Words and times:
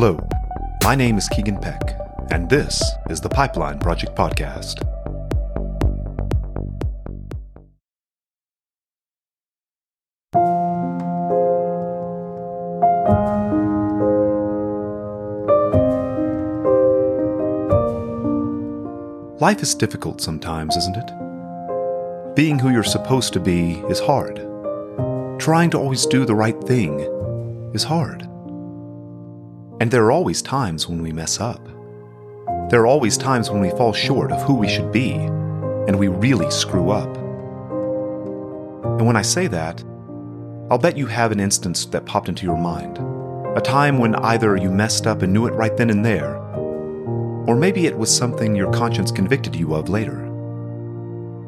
Hello, 0.00 0.16
my 0.84 0.94
name 0.94 1.18
is 1.18 1.28
Keegan 1.28 1.58
Peck, 1.58 1.98
and 2.30 2.48
this 2.48 2.80
is 3.10 3.20
the 3.20 3.28
Pipeline 3.28 3.80
Project 3.80 4.14
Podcast. 4.14 4.78
Life 19.40 19.62
is 19.62 19.74
difficult 19.74 20.20
sometimes, 20.20 20.76
isn't 20.76 20.96
it? 20.96 22.36
Being 22.36 22.60
who 22.60 22.70
you're 22.70 22.84
supposed 22.84 23.32
to 23.32 23.40
be 23.40 23.82
is 23.88 23.98
hard. 23.98 24.36
Trying 25.40 25.70
to 25.70 25.78
always 25.78 26.06
do 26.06 26.24
the 26.24 26.36
right 26.36 26.62
thing 26.62 27.00
is 27.74 27.82
hard. 27.82 28.28
And 29.80 29.90
there 29.92 30.04
are 30.04 30.12
always 30.12 30.42
times 30.42 30.88
when 30.88 31.02
we 31.02 31.12
mess 31.12 31.40
up. 31.40 31.64
There 32.68 32.80
are 32.80 32.86
always 32.86 33.16
times 33.16 33.48
when 33.48 33.60
we 33.60 33.70
fall 33.70 33.92
short 33.92 34.32
of 34.32 34.42
who 34.42 34.54
we 34.54 34.68
should 34.68 34.90
be, 34.90 35.12
and 35.12 35.98
we 35.98 36.08
really 36.08 36.50
screw 36.50 36.90
up. 36.90 37.16
And 38.98 39.06
when 39.06 39.16
I 39.16 39.22
say 39.22 39.46
that, 39.46 39.82
I'll 40.68 40.78
bet 40.78 40.98
you 40.98 41.06
have 41.06 41.30
an 41.30 41.38
instance 41.38 41.86
that 41.86 42.06
popped 42.06 42.28
into 42.28 42.44
your 42.44 42.58
mind. 42.58 42.98
A 43.56 43.60
time 43.60 43.98
when 43.98 44.16
either 44.16 44.56
you 44.56 44.70
messed 44.70 45.06
up 45.06 45.22
and 45.22 45.32
knew 45.32 45.46
it 45.46 45.54
right 45.54 45.76
then 45.76 45.90
and 45.90 46.04
there, 46.04 46.36
or 47.46 47.56
maybe 47.56 47.86
it 47.86 47.96
was 47.96 48.14
something 48.14 48.56
your 48.56 48.72
conscience 48.72 49.12
convicted 49.12 49.54
you 49.54 49.74
of 49.74 49.88
later. 49.88 50.24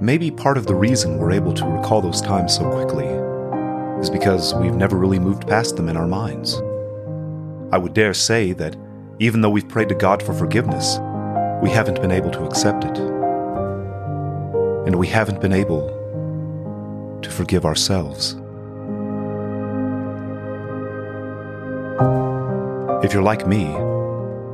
Maybe 0.00 0.30
part 0.30 0.56
of 0.56 0.66
the 0.66 0.74
reason 0.74 1.18
we're 1.18 1.30
able 1.30 1.52
to 1.52 1.64
recall 1.64 2.00
those 2.00 2.22
times 2.22 2.56
so 2.56 2.68
quickly 2.72 3.06
is 4.00 4.10
because 4.10 4.54
we've 4.54 4.74
never 4.74 4.96
really 4.96 5.18
moved 5.18 5.46
past 5.46 5.76
them 5.76 5.88
in 5.88 5.96
our 5.96 6.08
minds. 6.08 6.60
I 7.74 7.76
would 7.76 7.92
dare 7.92 8.14
say 8.14 8.52
that 8.52 8.76
even 9.18 9.40
though 9.40 9.50
we've 9.50 9.68
prayed 9.68 9.88
to 9.88 9.96
God 9.96 10.22
for 10.22 10.32
forgiveness, 10.32 11.00
we 11.60 11.70
haven't 11.70 12.00
been 12.00 12.12
able 12.12 12.30
to 12.30 12.44
accept 12.44 12.84
it. 12.84 12.96
And 14.86 14.94
we 14.94 15.08
haven't 15.08 15.40
been 15.40 15.52
able 15.52 17.18
to 17.20 17.30
forgive 17.32 17.64
ourselves. 17.64 18.34
If 23.04 23.12
you're 23.12 23.24
like 23.24 23.44
me, 23.44 23.66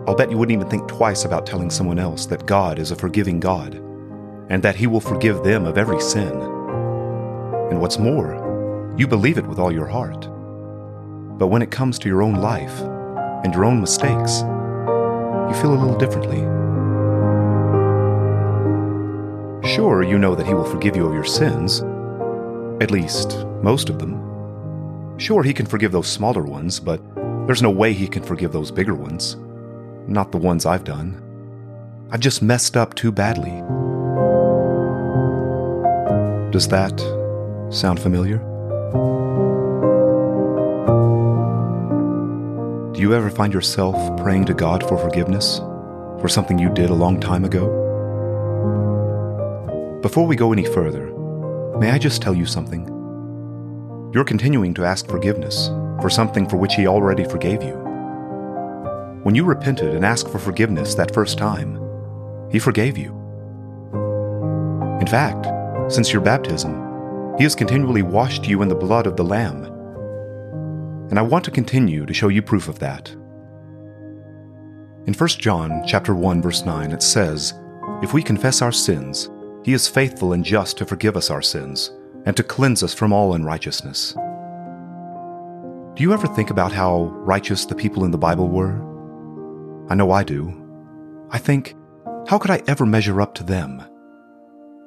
I'll 0.08 0.14
bet 0.14 0.30
you 0.30 0.38
wouldn't 0.38 0.56
even 0.56 0.70
think 0.70 0.88
twice 0.88 1.26
about 1.26 1.44
telling 1.44 1.68
someone 1.68 1.98
else 1.98 2.24
that 2.24 2.46
God 2.46 2.78
is 2.78 2.91
a 2.91 2.96
forgiving 2.96 3.38
God 3.38 3.74
and 4.48 4.62
that 4.62 4.76
He 4.76 4.86
will 4.86 4.98
forgive 4.98 5.44
them 5.44 5.66
of 5.66 5.76
every 5.76 6.00
sin. 6.00 6.32
And 7.70 7.82
what's 7.82 7.98
more, 7.98 8.94
you 8.96 9.06
believe 9.06 9.36
it 9.36 9.46
with 9.46 9.58
all 9.58 9.70
your 9.70 9.88
heart. 9.88 10.22
But 11.38 11.48
when 11.48 11.60
it 11.60 11.70
comes 11.70 11.98
to 11.98 12.08
your 12.08 12.22
own 12.22 12.36
life, 12.36 12.80
and 13.44 13.55
your 13.55 13.64
own 13.64 13.80
mistakes, 13.80 14.41
you 14.41 15.60
feel 15.60 15.72
a 15.72 15.80
little 15.80 15.96
differently. 15.96 16.41
Sure, 19.69 20.02
you 20.02 20.19
know 20.19 20.34
that 20.34 20.47
He 20.47 20.55
will 20.55 20.64
forgive 20.64 20.97
you 20.97 21.06
of 21.06 21.14
your 21.14 21.24
sins, 21.24 21.80
at 22.82 22.91
least 22.91 23.44
most 23.62 23.88
of 23.88 23.98
them. 23.98 25.19
Sure, 25.19 25.42
He 25.42 25.52
can 25.52 25.66
forgive 25.66 25.92
those 25.92 26.08
smaller 26.08 26.42
ones, 26.42 26.80
but 26.80 27.00
there's 27.47 27.62
no 27.62 27.70
way 27.70 27.92
He 27.92 28.08
can 28.08 28.22
forgive 28.22 28.52
those 28.52 28.70
bigger 28.70 28.94
ones. 28.94 29.36
Not 30.06 30.32
the 30.32 30.38
ones 30.38 30.66
I've 30.66 30.84
done. 30.84 31.22
I've 32.10 32.20
just 32.20 32.42
messed 32.42 32.77
up 32.77 32.94
too 32.94 33.12
badly. 33.12 33.62
Does 36.50 36.66
that 36.69 36.98
sound 37.70 38.00
familiar? 38.00 38.38
Do 43.00 43.06
you 43.06 43.15
ever 43.15 43.31
find 43.31 43.50
yourself 43.50 43.97
praying 44.21 44.44
to 44.44 44.53
God 44.53 44.87
for 44.87 44.99
forgiveness 44.99 45.61
for 46.21 46.28
something 46.28 46.59
you 46.59 46.69
did 46.69 46.91
a 46.91 46.94
long 46.94 47.19
time 47.19 47.47
ago? 47.47 47.65
Before 50.03 50.27
we 50.27 50.37
go 50.37 50.53
any 50.53 50.66
further, 50.66 51.06
may 51.78 51.93
I 51.93 51.99
just 51.99 52.21
tell 52.21 52.34
you 52.34 52.44
something? 52.44 52.84
You're 54.12 54.22
continuing 54.22 54.75
to 54.75 54.84
ask 54.84 55.09
forgiveness 55.09 55.69
for 56.03 56.11
something 56.11 56.47
for 56.47 56.59
which 56.59 56.75
He 56.75 56.87
already 56.87 57.25
forgave 57.25 57.62
you. 57.62 57.72
When 59.22 59.34
you 59.34 59.47
repented 59.47 59.94
and 59.94 60.05
asked 60.05 60.28
for 60.28 60.38
forgiveness 60.38 60.94
that 60.97 61.15
first 61.15 61.38
time, 61.38 61.81
He 62.53 62.59
forgave 62.59 62.99
you. 62.99 63.12
In 65.00 65.06
fact, 65.06 65.47
since 65.91 66.12
your 66.12 66.21
baptism, 66.21 67.34
He 67.38 67.44
has 67.44 67.55
continually 67.55 68.03
washed 68.03 68.47
you 68.47 68.61
in 68.61 68.69
the 68.69 68.75
blood 68.75 69.06
of 69.06 69.17
the 69.17 69.25
Lamb 69.25 69.69
and 71.10 71.19
I 71.19 71.22
want 71.22 71.44
to 71.44 71.50
continue 71.50 72.06
to 72.06 72.15
show 72.15 72.28
you 72.28 72.41
proof 72.41 72.69
of 72.69 72.78
that. 72.78 73.10
In 75.06 75.15
1 75.15 75.28
John 75.41 75.82
chapter 75.87 76.15
1 76.15 76.41
verse 76.41 76.65
9 76.65 76.93
it 76.93 77.03
says, 77.03 77.53
"If 78.00 78.15
we 78.15 78.22
confess 78.22 78.62
our 78.62 78.72
sins, 78.72 79.28
he 79.65 79.72
is 79.72 79.88
faithful 79.88 80.32
and 80.32 80.44
just 80.44 80.78
to 80.78 80.87
forgive 80.87 81.16
us 81.16 81.31
our 81.31 81.43
sins 81.43 81.91
and 82.26 82.37
to 82.37 82.44
cleanse 82.44 82.82
us 82.82 82.94
from 82.94 83.12
all 83.12 83.34
unrighteousness." 83.34 84.15
Do 85.97 86.04
you 86.04 86.12
ever 86.12 86.28
think 86.28 86.50
about 86.50 86.72
how 86.72 87.12
righteous 87.25 87.66
the 87.66 87.75
people 87.75 88.04
in 88.04 88.12
the 88.12 88.19
Bible 88.19 88.49
were? 88.49 88.81
I 89.91 89.97
know 89.97 90.12
I 90.12 90.22
do. 90.22 90.54
I 91.31 91.38
think, 91.38 91.76
how 92.28 92.38
could 92.38 92.50
I 92.50 92.62
ever 92.69 92.87
measure 92.87 93.20
up 93.20 93.34
to 93.34 93.44
them? 93.44 93.82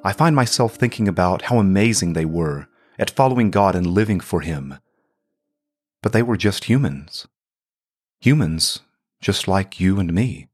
I 0.05 0.13
find 0.13 0.35
myself 0.35 0.75
thinking 0.75 1.07
about 1.07 1.43
how 1.43 1.59
amazing 1.59 2.13
they 2.13 2.25
were 2.25 2.67
at 2.97 3.09
following 3.09 3.51
God 3.51 3.75
and 3.75 3.85
living 3.85 4.21
for 4.21 4.41
Him 4.41 4.75
but 6.03 6.11
they 6.11 6.21
were 6.21 6.37
just 6.37 6.65
humans. 6.65 7.27
Humans 8.19 8.81
just 9.21 9.47
like 9.47 9.79
you 9.79 9.99
and 9.99 10.13
me. 10.13 10.49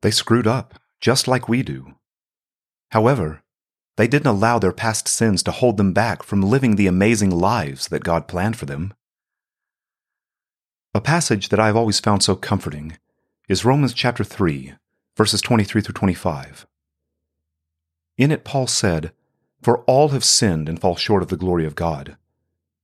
They 0.00 0.12
screwed 0.12 0.46
up 0.46 0.78
just 1.00 1.26
like 1.26 1.48
we 1.48 1.62
do. 1.62 1.96
However, 2.92 3.42
they 3.96 4.06
didn't 4.06 4.28
allow 4.28 4.58
their 4.60 4.72
past 4.72 5.08
sins 5.08 5.42
to 5.42 5.50
hold 5.50 5.76
them 5.76 5.92
back 5.92 6.22
from 6.22 6.40
living 6.40 6.76
the 6.76 6.86
amazing 6.86 7.30
lives 7.30 7.88
that 7.88 8.04
God 8.04 8.28
planned 8.28 8.56
for 8.56 8.64
them. 8.64 8.94
A 10.94 11.00
passage 11.00 11.48
that 11.48 11.60
I've 11.60 11.76
always 11.76 11.98
found 11.98 12.22
so 12.22 12.36
comforting 12.36 12.96
is 13.48 13.64
Romans 13.64 13.92
chapter 13.92 14.22
3, 14.22 14.74
verses 15.16 15.40
23 15.40 15.82
through 15.82 15.92
25. 15.94 16.66
In 18.18 18.30
it, 18.30 18.44
Paul 18.44 18.68
said, 18.68 19.12
For 19.62 19.78
all 19.80 20.10
have 20.10 20.24
sinned 20.24 20.68
and 20.68 20.80
fall 20.80 20.94
short 20.94 21.22
of 21.22 21.28
the 21.28 21.36
glory 21.36 21.66
of 21.66 21.74
God. 21.74 22.16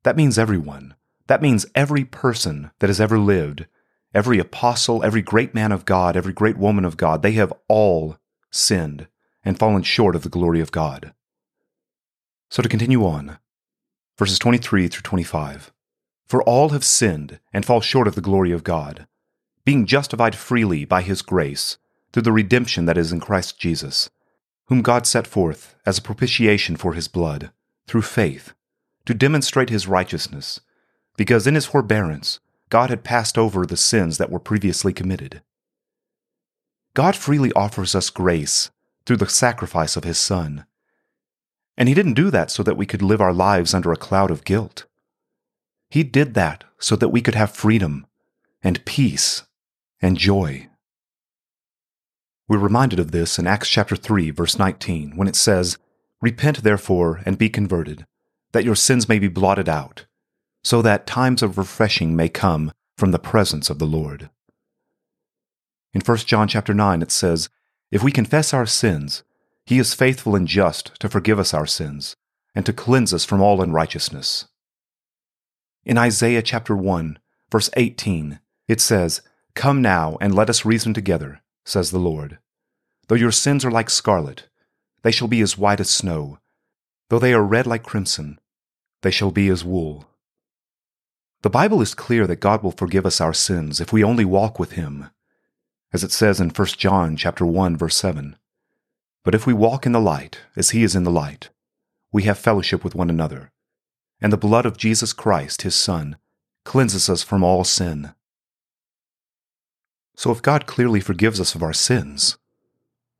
That 0.02 0.16
means 0.16 0.36
everyone, 0.38 0.94
that 1.32 1.40
means 1.40 1.64
every 1.74 2.04
person 2.04 2.72
that 2.80 2.90
has 2.90 3.00
ever 3.00 3.18
lived, 3.18 3.64
every 4.12 4.38
apostle, 4.38 5.02
every 5.02 5.22
great 5.22 5.54
man 5.54 5.72
of 5.72 5.86
God, 5.86 6.14
every 6.14 6.34
great 6.34 6.58
woman 6.58 6.84
of 6.84 6.98
God, 6.98 7.22
they 7.22 7.32
have 7.32 7.54
all 7.68 8.18
sinned 8.50 9.06
and 9.42 9.58
fallen 9.58 9.82
short 9.82 10.14
of 10.14 10.24
the 10.24 10.28
glory 10.28 10.60
of 10.60 10.72
God. 10.72 11.14
So 12.50 12.62
to 12.62 12.68
continue 12.68 13.06
on, 13.06 13.38
verses 14.18 14.38
23 14.38 14.88
through 14.88 15.00
25. 15.00 15.72
For 16.26 16.42
all 16.42 16.68
have 16.68 16.84
sinned 16.84 17.40
and 17.50 17.64
fall 17.64 17.80
short 17.80 18.06
of 18.06 18.14
the 18.14 18.20
glory 18.20 18.52
of 18.52 18.62
God, 18.62 19.06
being 19.64 19.86
justified 19.86 20.36
freely 20.36 20.84
by 20.84 21.00
his 21.00 21.22
grace 21.22 21.78
through 22.12 22.24
the 22.24 22.30
redemption 22.30 22.84
that 22.84 22.98
is 22.98 23.10
in 23.10 23.20
Christ 23.20 23.58
Jesus, 23.58 24.10
whom 24.66 24.82
God 24.82 25.06
set 25.06 25.26
forth 25.26 25.76
as 25.86 25.96
a 25.96 26.02
propitiation 26.02 26.76
for 26.76 26.92
his 26.92 27.08
blood, 27.08 27.52
through 27.86 28.02
faith, 28.02 28.52
to 29.06 29.14
demonstrate 29.14 29.70
his 29.70 29.88
righteousness 29.88 30.60
because 31.16 31.46
in 31.46 31.54
his 31.54 31.66
forbearance, 31.66 32.40
God 32.68 32.90
had 32.90 33.04
passed 33.04 33.36
over 33.36 33.66
the 33.66 33.76
sins 33.76 34.18
that 34.18 34.30
were 34.30 34.38
previously 34.38 34.92
committed. 34.92 35.42
God 36.94 37.16
freely 37.16 37.52
offers 37.52 37.94
us 37.94 38.10
grace 38.10 38.70
through 39.04 39.16
the 39.16 39.28
sacrifice 39.28 39.96
of 39.96 40.04
his 40.04 40.18
Son. 40.18 40.64
And 41.76 41.88
he 41.88 41.94
didn't 41.94 42.14
do 42.14 42.30
that 42.30 42.50
so 42.50 42.62
that 42.62 42.76
we 42.76 42.86
could 42.86 43.02
live 43.02 43.20
our 43.20 43.32
lives 43.32 43.74
under 43.74 43.92
a 43.92 43.96
cloud 43.96 44.30
of 44.30 44.44
guilt. 44.44 44.86
He 45.90 46.02
did 46.02 46.34
that 46.34 46.64
so 46.78 46.96
that 46.96 47.08
we 47.08 47.20
could 47.20 47.34
have 47.34 47.50
freedom 47.50 48.06
and 48.62 48.84
peace 48.84 49.42
and 50.00 50.16
joy. 50.16 50.68
We're 52.48 52.58
reminded 52.58 52.98
of 52.98 53.12
this 53.12 53.38
in 53.38 53.46
Acts 53.46 53.68
chapter 53.68 53.96
3 53.96 54.30
verse 54.30 54.58
19 54.58 55.16
when 55.16 55.28
it 55.28 55.36
says, 55.36 55.78
"Repent 56.20 56.62
therefore 56.62 57.22
and 57.24 57.38
be 57.38 57.48
converted, 57.48 58.06
that 58.52 58.64
your 58.64 58.74
sins 58.74 59.08
may 59.08 59.18
be 59.18 59.28
blotted 59.28 59.68
out, 59.68 60.06
so 60.62 60.82
that 60.82 61.06
times 61.06 61.42
of 61.42 61.58
refreshing 61.58 62.14
may 62.14 62.28
come 62.28 62.72
from 62.96 63.10
the 63.10 63.18
presence 63.18 63.70
of 63.70 63.78
the 63.78 63.86
Lord. 63.86 64.30
In 65.92 66.00
1 66.00 66.16
John 66.18 66.48
chapter 66.48 66.72
9 66.72 67.02
it 67.02 67.10
says, 67.10 67.48
If 67.90 68.02
we 68.02 68.12
confess 68.12 68.54
our 68.54 68.66
sins, 68.66 69.22
he 69.66 69.78
is 69.78 69.94
faithful 69.94 70.34
and 70.34 70.48
just 70.48 70.98
to 71.00 71.08
forgive 71.08 71.38
us 71.38 71.52
our 71.52 71.66
sins 71.66 72.16
and 72.54 72.64
to 72.66 72.72
cleanse 72.72 73.12
us 73.12 73.24
from 73.24 73.40
all 73.40 73.62
unrighteousness. 73.62 74.46
In 75.84 75.98
Isaiah 75.98 76.42
chapter 76.42 76.76
1, 76.76 77.18
verse 77.50 77.70
18, 77.76 78.40
it 78.68 78.80
says, 78.80 79.22
Come 79.54 79.82
now 79.82 80.16
and 80.20 80.34
let 80.34 80.48
us 80.48 80.64
reason 80.64 80.94
together, 80.94 81.42
says 81.64 81.90
the 81.90 81.98
Lord. 81.98 82.38
Though 83.08 83.16
your 83.16 83.32
sins 83.32 83.64
are 83.64 83.70
like 83.70 83.90
scarlet, 83.90 84.48
they 85.02 85.10
shall 85.10 85.28
be 85.28 85.40
as 85.40 85.58
white 85.58 85.80
as 85.80 85.90
snow. 85.90 86.38
Though 87.10 87.18
they 87.18 87.34
are 87.34 87.42
red 87.42 87.66
like 87.66 87.82
crimson, 87.82 88.38
they 89.02 89.10
shall 89.10 89.30
be 89.30 89.48
as 89.48 89.64
wool. 89.64 90.06
The 91.42 91.50
Bible 91.50 91.82
is 91.82 91.94
clear 91.94 92.28
that 92.28 92.36
God 92.36 92.62
will 92.62 92.70
forgive 92.70 93.04
us 93.04 93.20
our 93.20 93.34
sins 93.34 93.80
if 93.80 93.92
we 93.92 94.04
only 94.04 94.24
walk 94.24 94.60
with 94.60 94.72
him. 94.72 95.10
As 95.92 96.04
it 96.04 96.12
says 96.12 96.40
in 96.40 96.50
1 96.50 96.66
John 96.78 97.16
chapter 97.16 97.44
1 97.44 97.76
verse 97.76 97.96
7, 97.96 98.36
"But 99.24 99.34
if 99.34 99.44
we 99.44 99.52
walk 99.52 99.84
in 99.84 99.90
the 99.90 100.00
light 100.00 100.38
as 100.54 100.70
he 100.70 100.84
is 100.84 100.94
in 100.94 101.02
the 101.02 101.10
light, 101.10 101.50
we 102.12 102.22
have 102.22 102.38
fellowship 102.38 102.84
with 102.84 102.94
one 102.94 103.10
another, 103.10 103.50
and 104.20 104.32
the 104.32 104.36
blood 104.36 104.64
of 104.66 104.76
Jesus 104.76 105.12
Christ, 105.12 105.62
his 105.62 105.74
son, 105.74 106.16
cleanses 106.64 107.10
us 107.10 107.24
from 107.24 107.42
all 107.42 107.64
sin." 107.64 108.14
So 110.14 110.30
if 110.30 110.42
God 110.42 110.66
clearly 110.68 111.00
forgives 111.00 111.40
us 111.40 111.56
of 111.56 111.62
our 111.62 111.72
sins, 111.72 112.38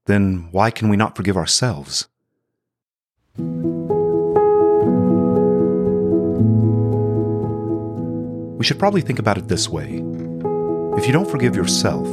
then 0.06 0.48
why 0.52 0.70
can 0.70 0.88
we 0.88 0.96
not 0.96 1.16
forgive 1.16 1.36
ourselves? 1.36 2.06
We 8.62 8.66
should 8.66 8.78
probably 8.78 9.00
think 9.00 9.18
about 9.18 9.38
it 9.38 9.48
this 9.48 9.68
way. 9.68 9.86
If 10.96 11.08
you 11.08 11.12
don't 11.12 11.28
forgive 11.28 11.56
yourself, 11.56 12.06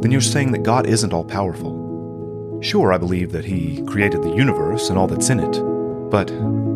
then 0.00 0.10
you're 0.10 0.22
saying 0.22 0.52
that 0.52 0.62
God 0.62 0.86
isn't 0.86 1.12
all 1.12 1.24
powerful. 1.24 2.58
Sure, 2.62 2.90
I 2.90 2.96
believe 2.96 3.32
that 3.32 3.44
He 3.44 3.82
created 3.82 4.22
the 4.22 4.34
universe 4.34 4.88
and 4.88 4.98
all 4.98 5.06
that's 5.06 5.28
in 5.28 5.40
it, 5.40 5.60
but 6.10 6.30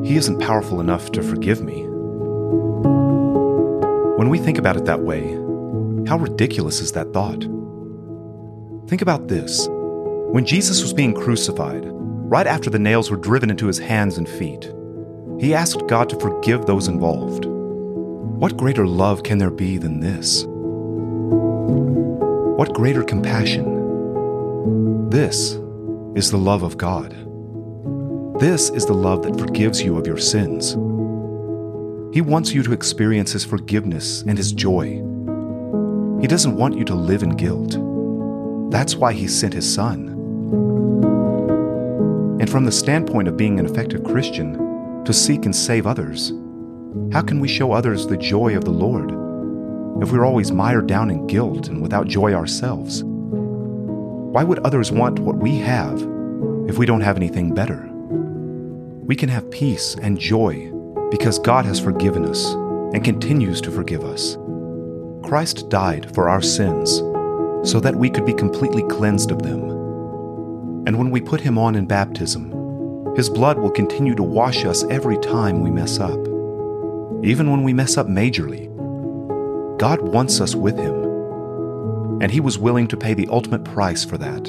He 0.05 0.17
isn't 0.17 0.41
powerful 0.41 0.79
enough 0.79 1.11
to 1.13 1.23
forgive 1.23 1.63
me. 1.63 1.85
When 4.19 4.29
we 4.29 4.39
think 4.39 4.59
about 4.59 4.77
it 4.77 4.85
that 4.85 5.01
way, 5.01 5.23
how 6.07 6.19
ridiculous 6.19 6.81
is 6.81 6.93
that 6.93 7.15
thought? 7.15 7.41
Think 8.91 9.01
about 9.01 9.29
this. 9.29 9.69
When 9.71 10.45
Jesus 10.45 10.83
was 10.83 10.93
being 10.93 11.15
crucified, 11.15 11.85
right 11.87 12.47
after 12.47 12.69
the 12.69 12.79
nails 12.79 13.11
were 13.11 13.17
driven 13.17 13.49
into 13.49 13.69
his 13.69 13.79
hands 13.79 14.19
and 14.19 14.29
feet, 14.29 14.71
he 15.41 15.55
asked 15.55 15.87
God 15.87 16.11
to 16.11 16.21
forgive 16.21 16.67
those 16.67 16.89
involved. 16.89 17.47
What 18.43 18.57
greater 18.57 18.89
love 18.89 19.23
can 19.23 19.39
there 19.39 19.53
be 19.53 19.79
than 19.79 20.01
this? 20.01 20.45
What 22.59 22.75
greater 22.75 23.05
compassion? 23.05 25.11
This 25.11 25.53
is 26.17 26.33
the 26.33 26.39
love 26.39 26.65
of 26.65 26.77
God. 26.77 27.13
This 28.41 28.69
is 28.71 28.85
the 28.85 28.95
love 28.95 29.23
that 29.23 29.39
forgives 29.39 29.81
you 29.81 29.97
of 29.97 30.09
your 30.09 30.19
sins. 30.19 30.73
He 32.13 32.21
wants 32.21 32.53
you 32.53 32.65
to 32.65 32.73
experience 32.73 33.31
His 33.31 33.45
forgiveness 33.45 34.23
and 34.23 34.37
His 34.37 34.51
joy. 34.51 34.87
He 36.21 36.27
doesn't 36.27 36.57
want 36.57 36.77
you 36.77 36.85
to 36.87 36.97
live 36.97 37.23
in 37.23 37.37
guilt. 37.37 37.77
That's 38.73 38.97
why 38.97 39.13
He 39.13 39.29
sent 39.29 39.55
His 39.55 39.73
Son. 39.73 40.09
And 42.41 42.51
from 42.51 42.65
the 42.65 42.73
standpoint 42.73 43.29
of 43.29 43.37
being 43.37 43.61
an 43.61 43.67
effective 43.67 44.03
Christian, 44.03 45.05
to 45.05 45.13
seek 45.13 45.45
and 45.45 45.55
save 45.55 45.87
others, 45.87 46.33
how 47.13 47.23
can 47.23 47.41
we 47.41 47.49
show 47.49 47.73
others 47.73 48.07
the 48.07 48.17
joy 48.17 48.57
of 48.57 48.65
the 48.65 48.71
Lord 48.71 49.11
if 50.03 50.13
we're 50.13 50.25
always 50.25 50.53
mired 50.53 50.87
down 50.87 51.11
in 51.11 51.27
guilt 51.27 51.69
and 51.69 51.81
without 51.81 52.07
joy 52.07 52.35
ourselves? 52.35 53.03
Why 53.05 54.45
would 54.45 54.59
others 54.61 54.91
want 54.91 55.19
what 55.19 55.37
we 55.37 55.57
have 55.59 56.01
if 56.69 56.79
we 56.79 56.87
don't 56.87 57.01
have 57.01 57.17
anything 57.17 57.55
better? 57.55 57.89
We 59.05 59.17
can 59.17 59.29
have 59.29 59.51
peace 59.51 59.95
and 60.03 60.19
joy 60.19 60.71
because 61.11 61.39
God 61.39 61.65
has 61.67 61.79
forgiven 61.79 62.25
us 62.25 62.53
and 62.95 63.05
continues 63.05 63.61
to 63.63 63.71
forgive 63.71 64.05
us. 64.05 64.37
Christ 65.23 65.69
died 65.69 66.15
for 66.15 66.29
our 66.29 66.43
sins 66.43 66.99
so 67.63 67.79
that 67.81 67.97
we 67.97 68.11
could 68.11 68.27
be 68.27 68.35
completely 68.35 68.83
cleansed 68.85 69.31
of 69.31 69.43
them. 69.43 69.71
And 70.87 70.99
when 70.99 71.11
we 71.11 71.21
put 71.21 71.41
Him 71.41 71.59
on 71.59 71.75
in 71.75 71.87
baptism, 71.87 73.15
His 73.17 73.31
blood 73.31 73.59
will 73.59 73.71
continue 73.71 74.15
to 74.15 74.23
wash 74.23 74.65
us 74.65 74.85
every 74.85 75.19
time 75.19 75.61
we 75.61 75.71
mess 75.71 76.01
up. 76.01 76.32
Even 77.25 77.51
when 77.51 77.63
we 77.63 77.73
mess 77.73 77.97
up 77.97 78.09
majorly, 78.09 78.67
God 79.79 80.01
wants 80.03 80.41
us 80.41 80.57
with 80.57 80.77
Him, 80.77 82.21
and 82.21 82.33
He 82.33 82.41
was 82.41 82.59
willing 82.59 82.89
to 82.89 82.97
pay 82.97 83.15
the 83.15 83.29
ultimate 83.29 83.63
price 83.65 84.05
for 84.05 84.19
that. 84.19 84.49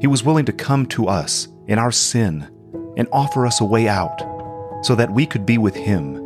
He 0.00 0.06
was 0.06 0.22
willing 0.22 0.44
to 0.44 0.52
come 0.52 0.84
to 0.86 1.08
us 1.08 1.48
in 1.66 1.78
our 1.78 1.90
sin 1.90 2.48
and 2.98 3.08
offer 3.12 3.46
us 3.46 3.62
a 3.62 3.64
way 3.64 3.88
out 3.88 4.20
so 4.82 4.94
that 4.94 5.12
we 5.12 5.24
could 5.24 5.46
be 5.46 5.56
with 5.56 5.74
Him 5.74 6.16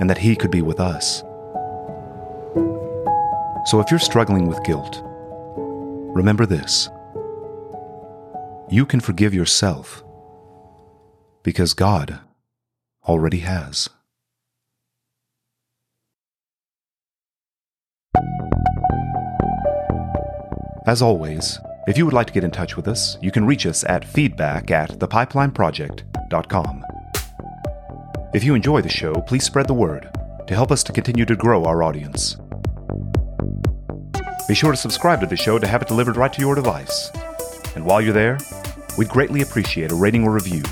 and 0.00 0.10
that 0.10 0.18
He 0.18 0.36
could 0.36 0.50
be 0.50 0.62
with 0.62 0.80
us. 0.80 1.20
So 3.70 3.80
if 3.80 3.90
you're 3.90 4.00
struggling 4.00 4.48
with 4.48 4.64
guilt, 4.64 5.00
remember 6.14 6.44
this 6.44 6.90
you 8.68 8.86
can 8.86 9.00
forgive 9.00 9.34
yourself 9.34 10.02
because 11.42 11.74
God 11.74 12.20
already 13.06 13.40
has. 13.40 13.88
As 20.86 21.00
always, 21.00 21.60
if 21.86 21.96
you 21.96 22.04
would 22.04 22.14
like 22.14 22.26
to 22.26 22.32
get 22.32 22.42
in 22.42 22.50
touch 22.50 22.76
with 22.76 22.88
us, 22.88 23.16
you 23.22 23.30
can 23.30 23.46
reach 23.46 23.66
us 23.66 23.84
at 23.84 24.04
feedback 24.04 24.72
at 24.72 24.90
thepipelineproject.com. 24.98 26.84
If 28.34 28.42
you 28.42 28.54
enjoy 28.54 28.82
the 28.82 28.88
show, 28.88 29.14
please 29.14 29.44
spread 29.44 29.68
the 29.68 29.74
word 29.74 30.08
to 30.48 30.54
help 30.54 30.72
us 30.72 30.82
to 30.84 30.92
continue 30.92 31.24
to 31.24 31.36
grow 31.36 31.64
our 31.64 31.84
audience. 31.84 32.36
Be 34.48 34.54
sure 34.54 34.72
to 34.72 34.76
subscribe 34.76 35.20
to 35.20 35.26
the 35.26 35.36
show 35.36 35.58
to 35.58 35.66
have 35.68 35.82
it 35.82 35.88
delivered 35.88 36.16
right 36.16 36.32
to 36.32 36.40
your 36.40 36.56
device. 36.56 37.10
And 37.76 37.84
while 37.84 38.00
you're 38.00 38.12
there, 38.12 38.38
we'd 38.98 39.08
greatly 39.08 39.42
appreciate 39.42 39.92
a 39.92 39.94
rating 39.94 40.24
or 40.24 40.32
review 40.32 40.62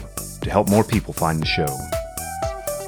to 0.41 0.51
help 0.51 0.69
more 0.69 0.83
people 0.83 1.13
find 1.13 1.41
the 1.41 1.47
show. 1.47 1.69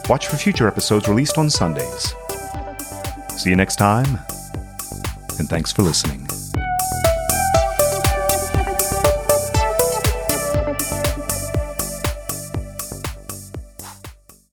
Watch 0.09 0.27
for 0.27 0.37
future 0.37 0.67
episodes 0.67 1.07
released 1.09 1.39
on 1.39 1.49
Sundays. 1.51 2.15
See 3.37 3.51
you 3.51 3.57
next 3.57 3.77
time, 3.77 4.19
and 5.39 5.49
thanks 5.49 5.71
for 5.71 5.83
listening. 5.83 6.42